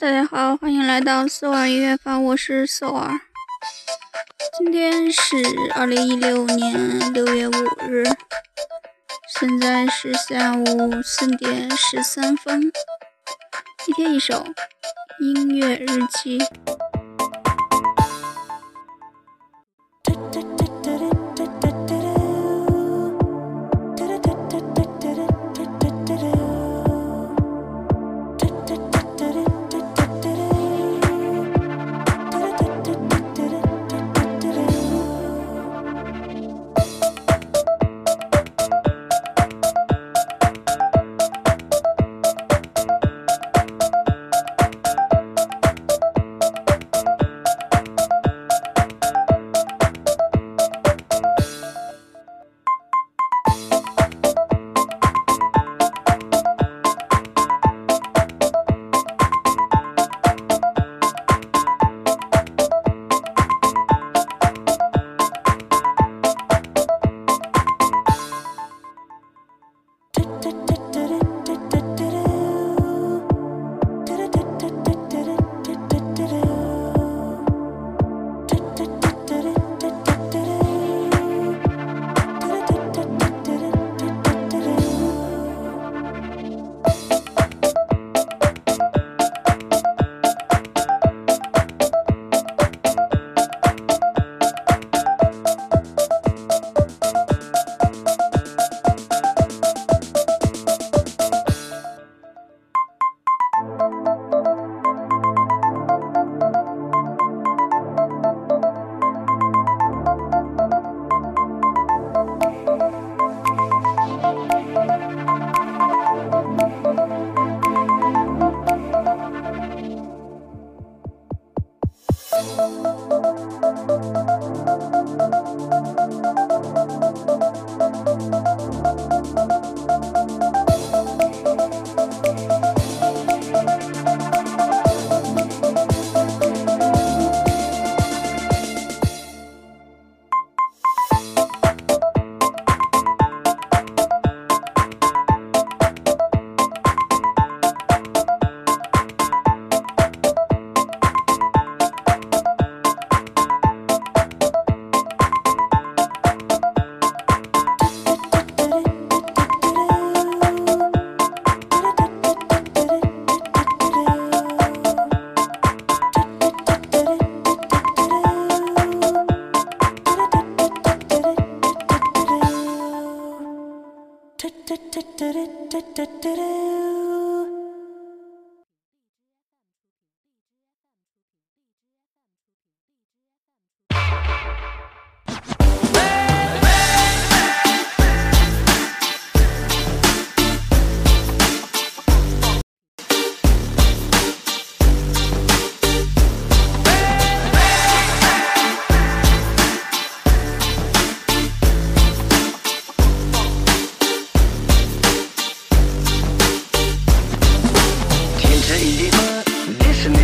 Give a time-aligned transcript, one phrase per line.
[0.00, 3.20] 大家好，欢迎来到四瓦音乐坊，我是四瓦。
[4.56, 5.36] 今天是
[5.74, 7.52] 二零一六年六月五
[7.86, 8.02] 日，
[9.38, 12.72] 现在是下午四点十三分。
[13.86, 14.46] 一天一首
[15.20, 15.86] 音乐日
[16.22, 16.38] 记。
[70.22, 70.61] da, da,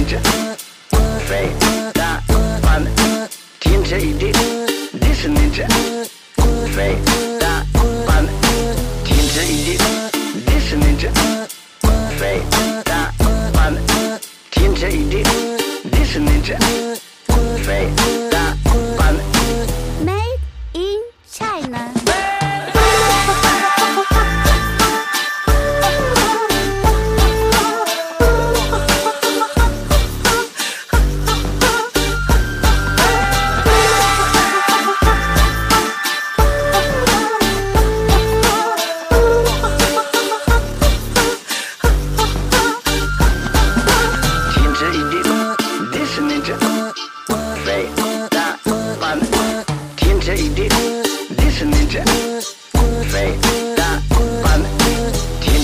[0.08, 0.16] 止，
[1.26, 1.50] 飞
[1.92, 2.18] 大
[2.62, 2.82] 翻
[3.60, 4.32] 停止一地，
[4.92, 5.66] 历史凝止，
[6.74, 6.96] 飞
[7.38, 7.62] 大
[8.06, 8.26] 翻
[9.04, 9.78] 停止一地，
[10.46, 11.10] 历史凝止，
[12.18, 12.40] 飞
[12.84, 13.12] 大
[13.52, 13.74] 翻
[14.50, 15.22] 停止一地，
[15.92, 16.56] 历是凝止，
[17.62, 17.90] 飞
[18.30, 18.37] 大。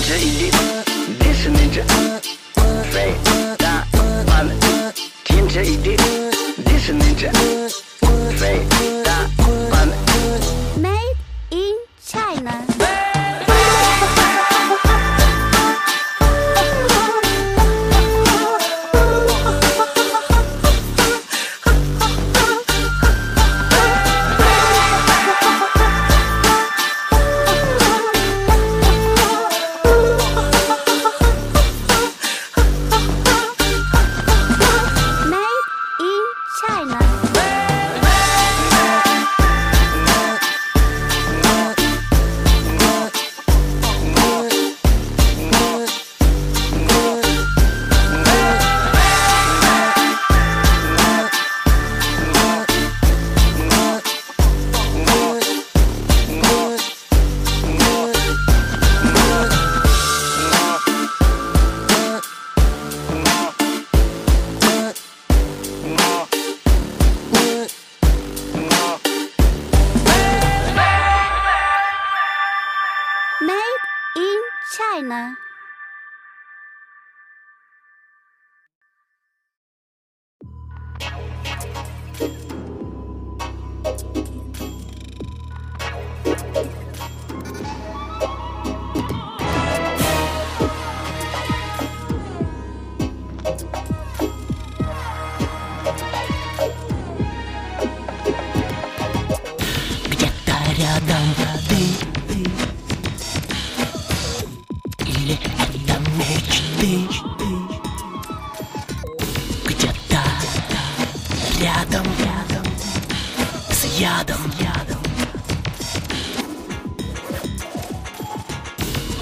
[0.05, 0.84] Saya.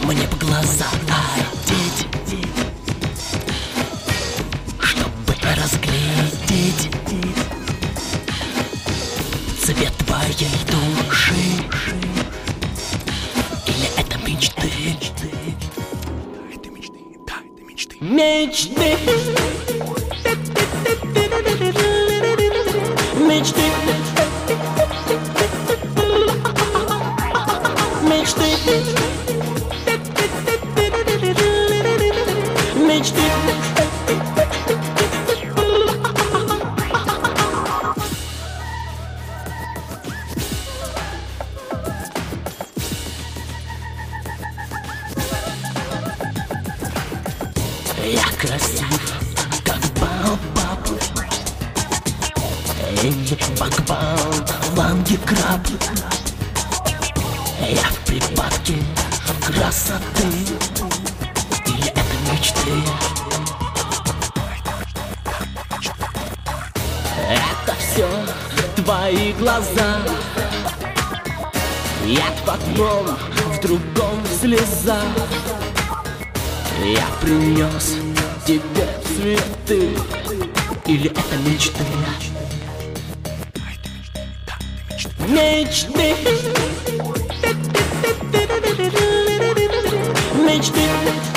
[0.03, 2.07] Мне по глаза одеть,
[4.79, 6.89] чтобы разглядеть
[9.63, 11.33] цвет твоей души.
[13.65, 14.71] Или это мечты?
[16.53, 17.35] Это мечты, да,
[17.71, 17.95] это.
[17.99, 18.97] Мечты Мечты
[23.19, 24.02] Мечты
[57.61, 58.75] Я в припадке
[59.41, 60.27] красоты.
[61.65, 62.71] Или это мечты.
[67.29, 68.07] Это все
[68.75, 70.01] твои глаза.
[72.05, 75.01] Я в одном, в другом слеза.
[76.83, 77.95] Я принес
[78.45, 79.97] тебе цветы.
[80.85, 81.83] Или это мечты?
[85.27, 86.15] Meczty
[90.45, 91.32] Meczty Meczty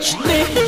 [0.00, 0.63] touch.